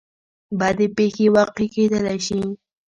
[0.59, 2.41] بدې پېښې واقع کېدلی شي.